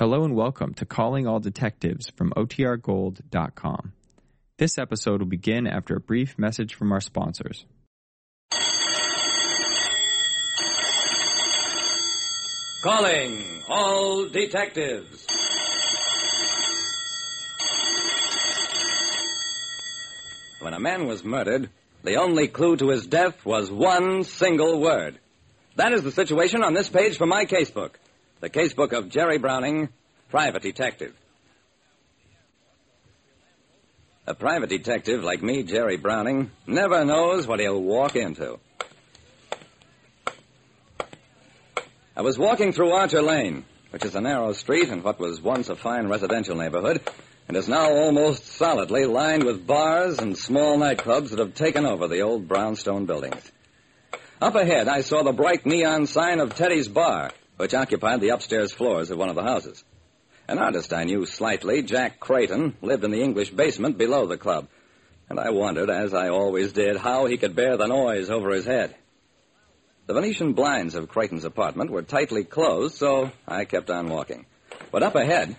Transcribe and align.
Hello 0.00 0.24
and 0.24 0.34
welcome 0.34 0.72
to 0.72 0.86
Calling 0.86 1.26
All 1.26 1.40
Detectives 1.40 2.08
from 2.16 2.30
OTRGold.com. 2.30 3.92
This 4.56 4.78
episode 4.78 5.20
will 5.20 5.28
begin 5.28 5.66
after 5.66 5.94
a 5.94 6.00
brief 6.00 6.38
message 6.38 6.74
from 6.74 6.90
our 6.90 7.02
sponsors. 7.02 7.66
Calling 12.82 13.62
all 13.68 14.26
detectives. 14.30 15.26
When 20.60 20.72
a 20.72 20.80
man 20.80 21.04
was 21.04 21.22
murdered, 21.22 21.68
the 22.04 22.16
only 22.16 22.48
clue 22.48 22.78
to 22.78 22.88
his 22.88 23.06
death 23.06 23.44
was 23.44 23.70
one 23.70 24.24
single 24.24 24.80
word. 24.80 25.18
That 25.76 25.92
is 25.92 26.02
the 26.02 26.10
situation 26.10 26.64
on 26.64 26.72
this 26.72 26.88
page 26.88 27.18
from 27.18 27.28
my 27.28 27.44
casebook. 27.44 27.96
The 28.40 28.48
casebook 28.48 28.92
of 28.92 29.10
Jerry 29.10 29.36
Browning, 29.36 29.90
private 30.30 30.62
detective. 30.62 31.14
A 34.26 34.34
private 34.34 34.70
detective 34.70 35.22
like 35.22 35.42
me, 35.42 35.62
Jerry 35.62 35.98
Browning, 35.98 36.50
never 36.66 37.04
knows 37.04 37.46
what 37.46 37.60
he'll 37.60 37.82
walk 37.82 38.16
into. 38.16 38.58
I 42.16 42.22
was 42.22 42.38
walking 42.38 42.72
through 42.72 42.92
Archer 42.92 43.20
Lane, 43.20 43.66
which 43.90 44.06
is 44.06 44.14
a 44.14 44.22
narrow 44.22 44.54
street 44.54 44.88
in 44.88 45.02
what 45.02 45.20
was 45.20 45.42
once 45.42 45.68
a 45.68 45.76
fine 45.76 46.08
residential 46.08 46.56
neighborhood, 46.56 47.02
and 47.46 47.58
is 47.58 47.68
now 47.68 47.90
almost 47.90 48.46
solidly 48.46 49.04
lined 49.04 49.44
with 49.44 49.66
bars 49.66 50.18
and 50.18 50.38
small 50.38 50.78
nightclubs 50.78 51.30
that 51.30 51.40
have 51.40 51.54
taken 51.54 51.84
over 51.84 52.08
the 52.08 52.20
old 52.20 52.48
brownstone 52.48 53.04
buildings. 53.04 53.52
Up 54.40 54.54
ahead, 54.54 54.88
I 54.88 55.02
saw 55.02 55.22
the 55.22 55.32
bright 55.32 55.66
neon 55.66 56.06
sign 56.06 56.40
of 56.40 56.54
Teddy's 56.54 56.88
Bar, 56.88 57.32
which 57.60 57.74
occupied 57.74 58.22
the 58.22 58.30
upstairs 58.30 58.72
floors 58.72 59.10
of 59.10 59.18
one 59.18 59.28
of 59.28 59.34
the 59.34 59.42
houses. 59.42 59.84
An 60.48 60.56
artist 60.56 60.94
I 60.94 61.04
knew 61.04 61.26
slightly, 61.26 61.82
Jack 61.82 62.18
Creighton, 62.18 62.74
lived 62.80 63.04
in 63.04 63.10
the 63.10 63.20
English 63.20 63.50
basement 63.50 63.98
below 63.98 64.24
the 64.24 64.38
club, 64.38 64.66
and 65.28 65.38
I 65.38 65.50
wondered, 65.50 65.90
as 65.90 66.14
I 66.14 66.30
always 66.30 66.72
did, 66.72 66.96
how 66.96 67.26
he 67.26 67.36
could 67.36 67.54
bear 67.54 67.76
the 67.76 67.86
noise 67.86 68.30
over 68.30 68.48
his 68.50 68.64
head. 68.64 68.94
The 70.06 70.14
Venetian 70.14 70.54
blinds 70.54 70.94
of 70.94 71.10
Creighton's 71.10 71.44
apartment 71.44 71.90
were 71.90 72.00
tightly 72.00 72.44
closed, 72.44 72.96
so 72.96 73.30
I 73.46 73.66
kept 73.66 73.90
on 73.90 74.08
walking. 74.08 74.46
But 74.90 75.02
up 75.02 75.14
ahead, 75.14 75.54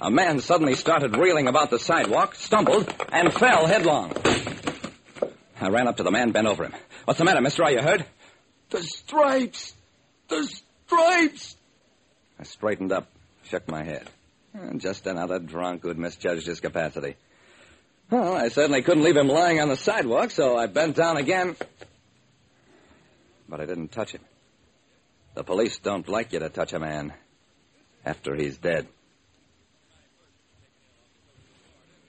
a 0.00 0.10
man 0.10 0.40
suddenly 0.40 0.74
started 0.74 1.16
reeling 1.16 1.46
about 1.46 1.70
the 1.70 1.78
sidewalk, 1.78 2.34
stumbled, 2.34 2.92
and 3.12 3.32
fell 3.32 3.68
headlong. 3.68 4.12
I 5.60 5.68
ran 5.68 5.86
up 5.86 5.98
to 5.98 6.02
the 6.02 6.10
man, 6.10 6.32
bent 6.32 6.48
over 6.48 6.64
him. 6.64 6.74
What's 7.04 7.18
the 7.18 7.24
matter, 7.24 7.40
mister? 7.40 7.62
Are 7.62 7.70
you 7.70 7.82
hurt? 7.82 8.02
The 8.70 8.82
stripes! 8.82 9.74
The 10.26 10.42
stripes! 10.86 11.56
I 12.38 12.44
straightened 12.44 12.92
up, 12.92 13.08
shook 13.44 13.68
my 13.68 13.82
head. 13.82 14.08
Eh, 14.54 14.74
Just 14.76 15.06
another 15.06 15.38
drunk 15.38 15.82
who'd 15.82 15.98
misjudged 15.98 16.46
his 16.46 16.60
capacity. 16.60 17.16
Well, 18.10 18.34
I 18.34 18.48
certainly 18.48 18.82
couldn't 18.82 19.02
leave 19.02 19.16
him 19.16 19.28
lying 19.28 19.60
on 19.60 19.68
the 19.68 19.76
sidewalk, 19.76 20.30
so 20.30 20.56
I 20.56 20.66
bent 20.66 20.96
down 20.96 21.16
again. 21.16 21.56
But 23.48 23.60
I 23.60 23.66
didn't 23.66 23.88
touch 23.92 24.12
him. 24.12 24.20
The 25.34 25.42
police 25.44 25.78
don't 25.78 26.08
like 26.08 26.32
you 26.32 26.38
to 26.38 26.48
touch 26.48 26.72
a 26.72 26.78
man 26.78 27.12
after 28.04 28.34
he's 28.34 28.56
dead. 28.56 28.86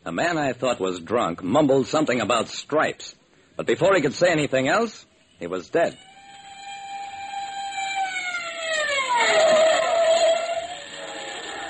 A 0.05 0.11
man 0.11 0.37
I 0.37 0.53
thought 0.53 0.79
was 0.79 0.99
drunk 0.99 1.43
mumbled 1.43 1.87
something 1.87 2.21
about 2.21 2.47
stripes, 2.47 3.13
but 3.57 3.65
before 3.65 3.93
he 3.95 4.01
could 4.01 4.13
say 4.13 4.29
anything 4.31 4.67
else, 4.69 5.05
he 5.39 5.47
was 5.47 5.69
dead. 5.69 5.97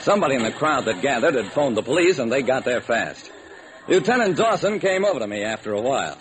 Somebody 0.08 0.36
in 0.36 0.44
the 0.44 0.54
crowd 0.54 0.86
that 0.86 1.02
gathered 1.02 1.36
had 1.36 1.52
phoned 1.52 1.76
the 1.76 1.84
police, 1.84 2.18
and 2.18 2.32
they 2.32 2.42
got 2.42 2.64
there 2.64 2.80
fast. 2.80 3.30
Lieutenant 3.90 4.38
Dawson 4.38 4.80
came 4.80 5.04
over 5.04 5.20
to 5.20 5.28
me 5.28 5.44
after 5.44 5.74
a 5.74 5.82
while. 5.82 6.18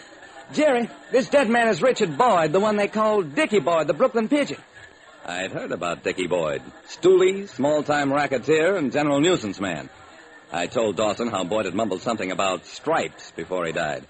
Jerry, 0.53 0.91
this 1.13 1.29
dead 1.29 1.49
man 1.49 1.69
is 1.69 1.81
Richard 1.81 2.19
Boyd, 2.19 2.53
the 2.53 2.59
one 2.59 2.75
they 2.75 2.89
call 2.89 3.23
Dicky 3.23 3.61
Boyd, 3.61 3.87
the 3.87 3.95
Brooklyn 3.95 4.29
Pigeon. 4.29 4.59
I'd 5.25 5.53
heard 5.53 5.71
about 5.71 6.03
Dicky 6.03 6.27
Boyd. 6.27 6.63
Stoolie, 6.89 7.49
small-time 7.49 8.13
racketeer, 8.13 8.75
and 8.75 8.91
general 8.91 9.21
nuisance 9.21 9.61
man. 9.61 9.89
I 10.51 10.67
told 10.67 10.97
Dawson 10.97 11.29
how 11.29 11.45
Boyd 11.45 11.67
had 11.67 11.75
mumbled 11.75 12.03
something 12.03 12.33
about 12.33 12.67
stripes 12.67 13.31
before 13.37 13.67
he 13.67 13.71
died. 13.71 14.05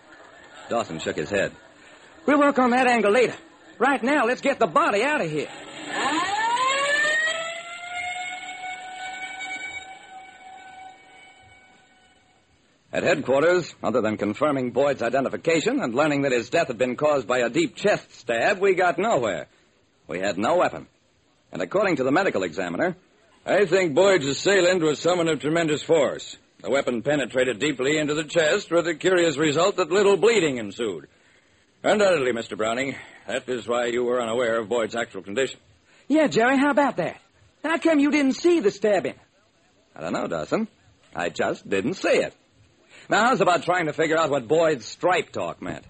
Dawson 0.71 1.01
shook 1.01 1.17
his 1.17 1.29
head. 1.29 1.53
We'll 2.25 2.39
work 2.39 2.59
on 2.59 2.71
that 2.71 2.87
angle 2.87 3.13
later. 3.13 3.37
Right 3.79 4.03
now, 4.03 4.25
let's 4.25 4.41
get 4.41 4.59
the 4.59 4.67
body 4.67 5.03
out 5.03 5.21
of 5.21 5.31
here. 5.31 5.51
At 12.93 13.03
headquarters, 13.03 13.75
other 13.83 14.01
than 14.01 14.17
confirming 14.17 14.71
Boyd's 14.71 15.03
identification 15.03 15.81
and 15.81 15.95
learning 15.95 16.23
that 16.23 16.33
his 16.33 16.51
death 16.51 16.69
had 16.69 16.79
been 16.79 16.97
caused 16.97 17.27
by 17.27 17.39
a 17.39 17.51
deep 17.51 17.75
chest 17.75 18.13
stab, 18.15 18.61
we 18.61 18.75
got 18.75 18.99
nowhere. 18.99 19.49
We 20.07 20.21
had 20.21 20.39
no 20.39 20.57
weapon. 20.57 20.87
And 21.53 21.61
according 21.63 21.97
to 21.97 22.05
the 22.05 22.13
medical 22.13 22.45
examiner, 22.45 22.97
I 23.45 23.67
think 23.67 23.95
Boyd's 23.95 24.27
assailant 24.27 24.83
was 24.83 24.99
someone 25.01 25.29
of 25.29 25.41
tremendous 25.41 25.83
force. 25.83 26.37
The 26.63 26.71
weapon 26.71 27.03
penetrated 27.03 27.59
deeply 27.59 27.99
into 27.99 28.15
the 28.15 28.25
chest 28.25 28.71
with 28.71 28.87
the 28.87 28.95
curious 28.95 29.37
result 29.37 29.77
that 29.77 29.91
little 29.91 30.17
bleeding 30.17 30.59
ensued. 30.59 31.07
Undoubtedly, 31.83 32.33
Mr. 32.33 32.57
Browning, 32.57 32.97
that 33.27 33.49
is 33.49 33.69
why 33.69 33.87
you 33.87 34.05
were 34.05 34.21
unaware 34.21 34.59
of 34.59 34.69
Boyd's 34.69 34.97
actual 34.97 35.23
condition. 35.23 35.61
Yeah, 36.09 36.29
Jerry, 36.29 36.57
how 36.57 36.71
about 36.71 36.97
that? 36.97 37.21
How 37.63 37.79
come 37.79 37.99
you 37.99 38.11
didn't 38.11 38.35
see 38.35 38.61
the 38.61 38.71
stabbing? 38.71 39.15
I 39.95 40.01
don't 40.01 40.13
know, 40.13 40.27
Dawson. 40.27 40.69
I 41.15 41.29
just 41.29 41.69
didn't 41.69 41.95
see 41.95 42.09
it. 42.09 42.35
Now, 43.09 43.27
how's 43.27 43.41
about 43.41 43.63
trying 43.63 43.87
to 43.87 43.93
figure 43.93 44.19
out 44.19 44.31
what 44.31 44.49
Boyd's 44.49 44.85
stripe 44.85 45.31
talk 45.31 45.63
meant? 45.63 45.85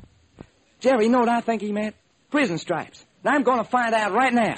Jerry, 0.81 1.07
you 1.07 1.11
know 1.11 1.21
what 1.21 1.29
I 1.29 1.41
think 1.41 1.63
he 1.63 1.73
meant? 1.73 1.97
Prison 2.31 2.59
stripes. 2.59 3.05
And 3.25 3.35
I'm 3.35 3.43
going 3.43 3.59
to 3.59 3.65
find 3.65 3.95
out 3.95 4.13
right 4.13 4.33
now. 4.33 4.57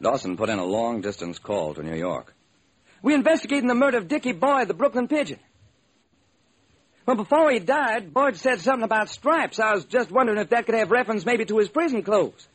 Dawson 0.00 0.36
put 0.36 0.50
in 0.50 0.58
a 0.58 0.64
long 0.64 1.00
distance 1.00 1.38
call 1.38 1.74
to 1.74 1.82
New 1.82 1.96
York. 1.96 2.34
We're 3.02 3.16
investigating 3.16 3.68
the 3.68 3.74
murder 3.74 3.98
of 3.98 4.06
Dicky 4.06 4.32
Boyd, 4.32 4.68
the 4.68 4.74
Brooklyn 4.74 5.08
Pigeon. 5.08 5.40
Well, 7.06 7.16
before 7.16 7.50
he 7.50 7.58
died, 7.58 8.14
Boyd 8.14 8.36
said 8.36 8.60
something 8.60 8.84
about 8.84 9.10
stripes. 9.10 9.58
I 9.58 9.74
was 9.74 9.84
just 9.84 10.10
wondering 10.10 10.38
if 10.38 10.50
that 10.50 10.66
could 10.66 10.74
have 10.74 10.90
reference 10.90 11.26
maybe 11.26 11.44
to 11.46 11.58
his 11.58 11.68
prison 11.68 12.02
clothes. 12.02 12.46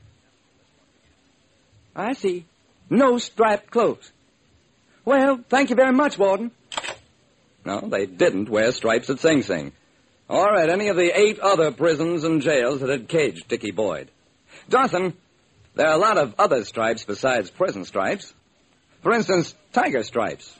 I 1.95 2.13
see. 2.13 2.45
No 2.89 3.17
striped 3.17 3.71
clothes. 3.71 4.11
Well, 5.05 5.39
thank 5.49 5.69
you 5.69 5.75
very 5.75 5.93
much, 5.93 6.17
Warden. 6.17 6.51
No, 7.65 7.81
they 7.81 8.05
didn't 8.05 8.49
wear 8.49 8.71
stripes 8.71 9.09
at 9.09 9.19
Sing 9.19 9.43
Sing. 9.43 9.71
Or 10.27 10.55
at 10.55 10.69
any 10.69 10.89
of 10.89 10.95
the 10.95 11.17
eight 11.17 11.39
other 11.39 11.71
prisons 11.71 12.23
and 12.23 12.41
jails 12.41 12.81
that 12.81 12.89
had 12.89 13.07
caged 13.07 13.47
Dicky 13.47 13.71
Boyd. 13.71 14.09
Dawson, 14.69 15.13
there 15.75 15.87
are 15.87 15.95
a 15.95 15.97
lot 15.97 16.17
of 16.17 16.35
other 16.37 16.63
stripes 16.65 17.03
besides 17.03 17.49
prison 17.49 17.85
stripes. 17.85 18.33
For 19.01 19.13
instance, 19.13 19.55
tiger 19.73 20.03
stripes. 20.03 20.55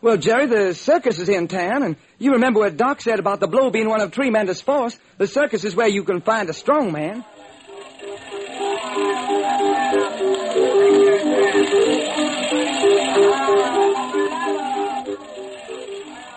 Well, 0.00 0.16
Jerry, 0.16 0.46
the 0.46 0.74
circus 0.74 1.18
is 1.18 1.28
in 1.28 1.48
town, 1.48 1.82
and 1.82 1.96
you 2.18 2.32
remember 2.32 2.60
what 2.60 2.76
Doc 2.76 3.00
said 3.00 3.18
about 3.18 3.40
the 3.40 3.46
blow 3.46 3.70
being 3.70 3.88
one 3.88 4.00
of 4.00 4.10
tremendous 4.10 4.60
force. 4.60 4.98
The 5.18 5.26
circus 5.26 5.64
is 5.64 5.74
where 5.74 5.88
you 5.88 6.04
can 6.04 6.20
find 6.20 6.48
a 6.50 6.52
strong 6.52 6.92
man. 6.92 7.24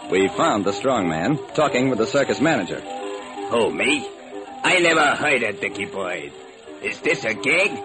We 0.09 0.29
found 0.29 0.63
the 0.63 0.71
strong 0.71 1.09
man 1.09 1.37
talking 1.53 1.89
with 1.89 1.99
the 1.99 2.07
circus 2.07 2.39
manager. 2.39 2.79
Who, 2.79 3.71
me? 3.71 4.09
I 4.63 4.79
never 4.79 5.15
heard 5.15 5.43
of 5.43 5.59
Dicky 5.59 5.83
Boyd. 5.83 6.31
Is 6.81 6.99
this 7.01 7.25
a 7.25 7.33
gig? 7.33 7.77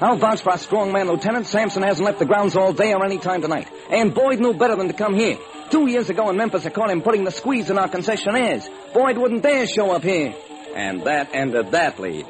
I'll 0.00 0.16
vouch 0.16 0.40
for 0.40 0.52
our 0.52 0.58
strong 0.58 0.92
man, 0.92 1.08
Lieutenant. 1.08 1.46
Sampson 1.46 1.82
hasn't 1.82 2.06
left 2.06 2.18
the 2.20 2.24
grounds 2.24 2.56
all 2.56 2.72
day 2.72 2.94
or 2.94 3.04
any 3.04 3.18
time 3.18 3.42
tonight. 3.42 3.68
And 3.90 4.14
Boyd 4.14 4.40
knew 4.40 4.54
better 4.54 4.76
than 4.76 4.88
to 4.88 4.94
come 4.94 5.14
here. 5.14 5.36
Two 5.70 5.88
years 5.88 6.08
ago 6.08 6.30
in 6.30 6.38
Memphis, 6.38 6.64
I 6.64 6.70
caught 6.70 6.90
him 6.90 7.02
putting 7.02 7.24
the 7.24 7.30
squeeze 7.30 7.68
in 7.68 7.76
our 7.76 7.88
concessionaires. 7.88 8.66
Boyd 8.94 9.18
wouldn't 9.18 9.42
dare 9.42 9.66
show 9.66 9.90
up 9.90 10.02
here. 10.02 10.34
And 10.74 11.02
that 11.02 11.34
ended 11.34 11.72
that 11.72 12.00
lead. 12.00 12.26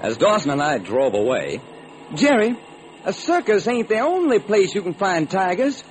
As 0.00 0.16
Dawson 0.16 0.52
and 0.52 0.62
I 0.62 0.78
drove 0.78 1.14
away, 1.14 1.60
Jerry, 2.14 2.56
a 3.04 3.12
circus 3.12 3.66
ain't 3.66 3.88
the 3.88 4.00
only 4.00 4.38
place 4.38 4.74
you 4.74 4.82
can 4.82 4.94
find 4.94 5.28
tigers. 5.30 5.82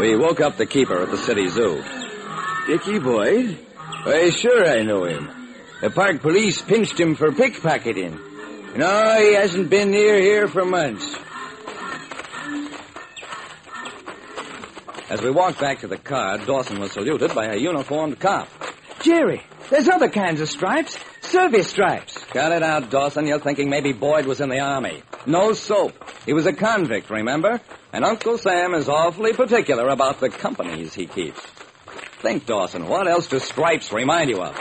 we 0.00 0.16
woke 0.16 0.40
up 0.40 0.56
the 0.56 0.64
keeper 0.64 1.02
at 1.02 1.10
the 1.10 1.16
city 1.18 1.46
zoo. 1.48 1.84
Dicky 2.66 2.98
Boyd? 2.98 3.58
Why, 4.04 4.30
sure 4.30 4.66
I 4.66 4.82
know 4.82 5.04
him. 5.04 5.30
The 5.82 5.90
park 5.90 6.22
police 6.22 6.62
pinched 6.62 6.98
him 6.98 7.14
for 7.14 7.30
pickpocketing. 7.30 8.18
No, 8.76 9.20
he 9.20 9.34
hasn't 9.34 9.68
been 9.68 9.90
near 9.90 10.18
here 10.18 10.48
for 10.48 10.64
months. 10.64 11.14
As 15.10 15.20
we 15.20 15.30
walked 15.30 15.58
back 15.60 15.80
to 15.80 15.88
the 15.88 15.98
car, 15.98 16.38
Dawson 16.38 16.78
was 16.78 16.92
saluted 16.92 17.34
by 17.34 17.46
a 17.46 17.56
uniformed 17.56 18.20
cop. 18.20 18.48
Jerry, 19.02 19.42
there's 19.68 19.88
other 19.88 20.08
kinds 20.08 20.40
of 20.40 20.48
stripes. 20.48 20.96
Service 21.20 21.66
stripes. 21.66 22.16
Cut 22.26 22.52
it 22.52 22.62
out, 22.62 22.90
Dawson. 22.90 23.26
You're 23.26 23.40
thinking 23.40 23.68
maybe 23.68 23.92
Boyd 23.92 24.26
was 24.26 24.40
in 24.40 24.50
the 24.50 24.60
Army. 24.60 25.02
No 25.26 25.52
soap. 25.52 25.94
He 26.26 26.32
was 26.32 26.46
a 26.46 26.52
convict, 26.52 27.10
remember? 27.10 27.60
And 27.92 28.04
Uncle 28.04 28.38
Sam 28.38 28.72
is 28.74 28.88
awfully 28.88 29.32
particular 29.32 29.88
about 29.88 30.20
the 30.20 30.28
companies 30.28 30.94
he 30.94 31.06
keeps. 31.06 31.40
Think, 32.22 32.46
Dawson, 32.46 32.86
what 32.86 33.08
else 33.08 33.26
do 33.26 33.40
stripes 33.40 33.92
remind 33.92 34.30
you 34.30 34.40
of? 34.40 34.56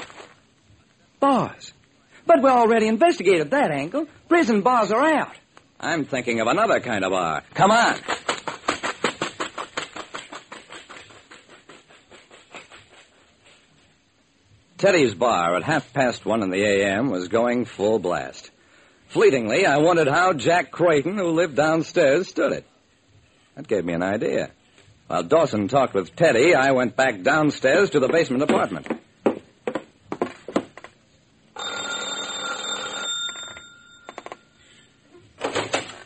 Bars. 1.19 1.73
But 2.25 2.41
we 2.41 2.49
already 2.49 2.87
investigated 2.87 3.51
that 3.51 3.69
angle. 3.69 4.07
Prison 4.27 4.61
bars 4.61 4.91
are 4.91 5.05
out. 5.05 5.35
I'm 5.79 6.05
thinking 6.05 6.39
of 6.41 6.47
another 6.47 6.79
kind 6.79 7.05
of 7.05 7.11
bar. 7.11 7.43
Come 7.53 7.71
on. 7.71 7.95
Teddy's 14.79 15.13
bar 15.13 15.57
at 15.57 15.63
half 15.63 15.91
past 15.91 16.25
one 16.25 16.41
in 16.41 16.51
the 16.51 16.63
a.m. 16.63 17.09
was 17.09 17.27
going 17.27 17.65
full 17.65 17.99
blast. 17.99 18.49
Fleetingly, 19.09 19.65
I 19.65 19.79
wondered 19.79 20.07
how 20.07 20.31
Jack 20.31 20.71
Creighton, 20.71 21.17
who 21.17 21.31
lived 21.31 21.57
downstairs, 21.57 22.29
stood 22.29 22.53
it. 22.53 22.65
That 23.55 23.67
gave 23.67 23.83
me 23.83 23.91
an 23.91 24.01
idea. 24.01 24.51
While 25.07 25.23
Dawson 25.23 25.67
talked 25.67 25.93
with 25.93 26.15
Teddy, 26.15 26.55
I 26.55 26.71
went 26.71 26.95
back 26.95 27.23
downstairs 27.23 27.89
to 27.89 27.99
the 27.99 28.07
basement 28.07 28.41
apartment. 28.41 28.87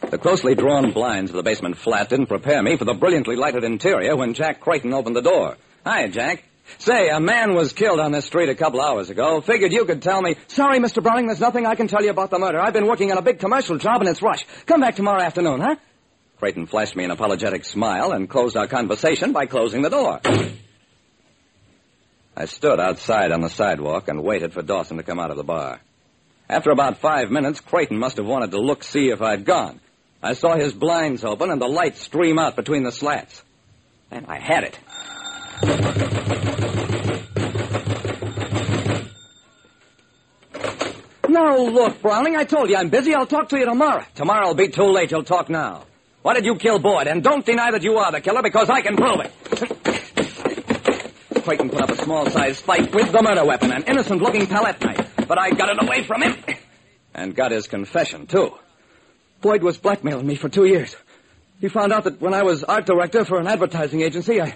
The 0.09 0.17
closely 0.17 0.55
drawn 0.55 0.93
blinds 0.93 1.29
of 1.29 1.35
the 1.35 1.43
basement 1.43 1.77
flat 1.77 2.09
didn't 2.09 2.25
prepare 2.25 2.63
me 2.63 2.77
for 2.77 2.85
the 2.85 2.95
brilliantly 2.95 3.35
lighted 3.35 3.63
interior 3.63 4.15
when 4.15 4.33
Jack 4.33 4.61
Creighton 4.61 4.93
opened 4.93 5.15
the 5.15 5.21
door. 5.21 5.57
Hi, 5.85 6.07
Jack. 6.07 6.43
Say, 6.79 7.09
a 7.09 7.19
man 7.19 7.53
was 7.53 7.73
killed 7.73 7.99
on 7.99 8.11
this 8.11 8.25
street 8.25 8.49
a 8.49 8.55
couple 8.55 8.81
hours 8.81 9.09
ago. 9.09 9.41
Figured 9.41 9.71
you 9.71 9.85
could 9.85 10.01
tell 10.01 10.21
me. 10.21 10.35
Sorry, 10.47 10.79
Mr. 10.79 11.01
Browning, 11.01 11.27
there's 11.27 11.39
nothing 11.39 11.65
I 11.65 11.75
can 11.75 11.87
tell 11.87 12.03
you 12.03 12.09
about 12.09 12.29
the 12.29 12.39
murder. 12.39 12.59
I've 12.59 12.73
been 12.73 12.87
working 12.87 13.11
on 13.11 13.17
a 13.17 13.21
big 13.21 13.39
commercial 13.39 13.77
job 13.77 14.01
and 14.01 14.09
it's 14.09 14.21
rush. 14.21 14.45
Come 14.65 14.81
back 14.81 14.95
tomorrow 14.95 15.21
afternoon, 15.21 15.61
huh? 15.61 15.75
Creighton 16.39 16.65
flashed 16.65 16.95
me 16.95 17.05
an 17.05 17.11
apologetic 17.11 17.63
smile 17.63 18.11
and 18.11 18.29
closed 18.29 18.57
our 18.57 18.67
conversation 18.67 19.31
by 19.31 19.45
closing 19.45 19.81
the 19.81 19.89
door. 19.89 20.19
I 22.35 22.45
stood 22.45 22.79
outside 22.79 23.31
on 23.31 23.41
the 23.41 23.49
sidewalk 23.49 24.07
and 24.07 24.23
waited 24.23 24.53
for 24.53 24.61
Dawson 24.61 24.97
to 24.97 25.03
come 25.03 25.19
out 25.19 25.31
of 25.31 25.37
the 25.37 25.43
bar. 25.43 25.79
After 26.49 26.71
about 26.71 26.97
five 26.97 27.31
minutes, 27.31 27.61
Creighton 27.61 27.97
must 27.97 28.17
have 28.17 28.25
wanted 28.25 28.51
to 28.51 28.59
look 28.59 28.83
see 28.83 29.09
if 29.09 29.21
I'd 29.21 29.45
gone. 29.45 29.79
I 30.21 30.33
saw 30.33 30.55
his 30.55 30.73
blinds 30.73 31.23
open 31.23 31.49
and 31.49 31.61
the 31.61 31.67
light 31.67 31.97
stream 31.97 32.39
out 32.39 32.55
between 32.55 32.83
the 32.83 32.91
slats. 32.91 33.41
And 34.11 34.25
I 34.27 34.39
had 34.39 34.63
it. 34.63 34.77
Now, 41.29 41.57
look, 41.57 42.01
Browning, 42.01 42.35
I 42.35 42.43
told 42.43 42.69
you 42.69 42.77
I'm 42.77 42.89
busy. 42.89 43.13
I'll 43.15 43.25
talk 43.25 43.49
to 43.49 43.57
you 43.57 43.65
tomorrow. 43.65 44.05
Tomorrow'll 44.15 44.53
be 44.53 44.67
too 44.67 44.83
late. 44.83 45.11
You'll 45.11 45.23
talk 45.23 45.49
now. 45.49 45.85
Why 46.21 46.35
did 46.35 46.45
you 46.45 46.55
kill 46.55 46.79
Boyd? 46.79 47.07
And 47.07 47.23
don't 47.23 47.45
deny 47.45 47.71
that 47.71 47.83
you 47.83 47.97
are 47.97 48.11
the 48.11 48.21
killer 48.21 48.41
because 48.41 48.69
I 48.69 48.81
can 48.81 48.95
prove 48.95 49.19
it. 49.21 49.31
Creighton 51.43 51.69
put 51.69 51.81
up 51.81 51.89
a 51.89 51.97
small-sized 52.03 52.61
fight 52.61 52.93
with 52.93 53.11
the 53.11 53.21
murder 53.21 53.43
weapon, 53.43 53.71
an 53.71 53.83
innocent-looking 53.83 54.47
palette 54.47 54.79
knife. 54.81 55.27
But 55.27 55.37
I 55.37 55.49
got 55.51 55.69
it 55.69 55.83
away 55.83 56.03
from 56.03 56.21
him. 56.21 56.35
And 57.13 57.35
got 57.35 57.51
his 57.51 57.67
confession, 57.67 58.27
too. 58.27 58.53
Boyd 59.41 59.61
was 59.61 59.77
blackmailing 59.77 60.25
me 60.25 60.35
for 60.35 60.47
two 60.49 60.65
years. 60.65 60.95
He 61.59 61.67
found 61.67 61.91
out 61.91 62.05
that 62.05 62.21
when 62.21 62.33
I 62.33 62.43
was 62.43 62.63
art 62.63 62.85
director 62.85 63.25
for 63.25 63.39
an 63.39 63.47
advertising 63.47 64.01
agency, 64.01 64.41
I, 64.41 64.55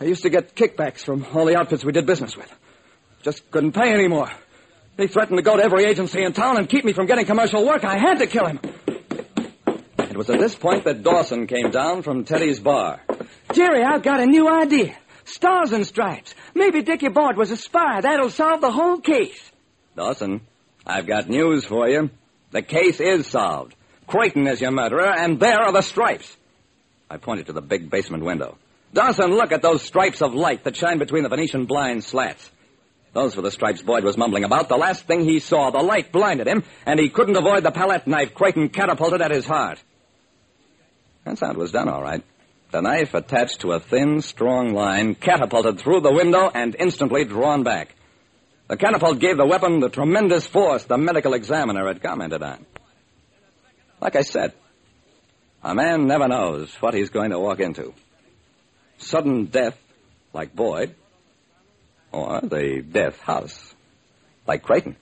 I 0.00 0.04
used 0.04 0.22
to 0.22 0.30
get 0.30 0.54
kickbacks 0.54 1.00
from 1.00 1.26
all 1.34 1.44
the 1.44 1.56
outfits 1.56 1.84
we 1.84 1.92
did 1.92 2.06
business 2.06 2.36
with. 2.36 2.52
Just 3.22 3.50
couldn't 3.50 3.72
pay 3.72 3.92
anymore. 3.92 4.30
He 4.96 5.06
threatened 5.08 5.38
to 5.38 5.42
go 5.42 5.56
to 5.56 5.62
every 5.62 5.84
agency 5.84 6.22
in 6.22 6.32
town 6.32 6.56
and 6.56 6.68
keep 6.68 6.84
me 6.84 6.92
from 6.92 7.06
getting 7.06 7.26
commercial 7.26 7.66
work. 7.66 7.84
I 7.84 7.98
had 7.98 8.18
to 8.18 8.26
kill 8.26 8.46
him. 8.46 8.60
It 9.98 10.16
was 10.16 10.30
at 10.30 10.38
this 10.38 10.54
point 10.54 10.84
that 10.84 11.02
Dawson 11.02 11.46
came 11.46 11.70
down 11.70 12.02
from 12.02 12.24
Teddy's 12.24 12.60
bar. 12.60 13.00
Jerry, 13.52 13.82
I've 13.82 14.02
got 14.02 14.20
a 14.20 14.26
new 14.26 14.48
idea. 14.48 14.96
Stars 15.24 15.72
and 15.72 15.86
stripes. 15.86 16.34
Maybe 16.54 16.82
Dicky 16.82 17.08
Boyd 17.08 17.36
was 17.36 17.50
a 17.50 17.56
spy. 17.56 18.00
That'll 18.00 18.30
solve 18.30 18.60
the 18.60 18.70
whole 18.72 18.98
case. 19.00 19.38
Dawson, 19.94 20.40
I've 20.86 21.06
got 21.06 21.28
news 21.28 21.64
for 21.64 21.88
you. 21.88 22.10
The 22.50 22.62
case 22.62 23.00
is 23.00 23.26
solved. 23.26 23.74
Creighton 24.06 24.46
is 24.46 24.60
your 24.60 24.70
murderer, 24.70 25.12
and 25.12 25.38
there 25.38 25.60
are 25.60 25.72
the 25.72 25.82
stripes. 25.82 26.36
I 27.10 27.18
pointed 27.18 27.46
to 27.46 27.52
the 27.52 27.60
big 27.60 27.90
basement 27.90 28.24
window. 28.24 28.56
Dawson, 28.92 29.32
look 29.32 29.52
at 29.52 29.62
those 29.62 29.82
stripes 29.82 30.22
of 30.22 30.34
light 30.34 30.64
that 30.64 30.76
shine 30.76 30.98
between 30.98 31.22
the 31.22 31.28
Venetian 31.28 31.66
blind 31.66 32.04
slats. 32.04 32.50
Those 33.12 33.36
were 33.36 33.42
the 33.42 33.50
stripes 33.50 33.82
Boyd 33.82 34.04
was 34.04 34.16
mumbling 34.16 34.44
about. 34.44 34.68
The 34.68 34.76
last 34.76 35.06
thing 35.06 35.24
he 35.24 35.40
saw, 35.40 35.70
the 35.70 35.82
light 35.82 36.12
blinded 36.12 36.46
him, 36.46 36.62
and 36.86 37.00
he 37.00 37.08
couldn't 37.08 37.36
avoid 37.36 37.64
the 37.64 37.70
palette 37.70 38.06
knife 38.06 38.34
Creighton 38.34 38.68
catapulted 38.68 39.20
at 39.22 39.30
his 39.30 39.46
heart. 39.46 39.82
That's 41.24 41.40
how 41.40 41.50
it 41.50 41.56
was 41.56 41.72
done, 41.72 41.88
all 41.88 42.02
right. 42.02 42.22
The 42.70 42.82
knife 42.82 43.14
attached 43.14 43.60
to 43.60 43.72
a 43.72 43.80
thin, 43.80 44.20
strong 44.20 44.74
line, 44.74 45.14
catapulted 45.14 45.80
through 45.80 46.00
the 46.00 46.12
window 46.12 46.50
and 46.52 46.76
instantly 46.78 47.24
drawn 47.24 47.62
back. 47.62 47.94
The 48.68 48.76
catapult 48.76 49.18
gave 49.18 49.38
the 49.38 49.46
weapon 49.46 49.80
the 49.80 49.88
tremendous 49.88 50.46
force 50.46 50.84
the 50.84 50.98
medical 50.98 51.32
examiner 51.32 51.86
had 51.86 52.02
commented 52.02 52.42
on. 52.42 52.66
Like 54.00 54.16
I 54.16 54.22
said, 54.22 54.52
a 55.64 55.74
man 55.74 56.06
never 56.06 56.28
knows 56.28 56.72
what 56.80 56.94
he's 56.94 57.08
going 57.08 57.30
to 57.30 57.38
walk 57.38 57.60
into. 57.60 57.94
Sudden 58.98 59.46
death, 59.46 59.78
like 60.32 60.54
Boyd, 60.54 60.94
or 62.12 62.40
the 62.40 62.82
death 62.82 63.18
house, 63.20 63.74
like 64.46 64.62
Creighton. 64.62 64.96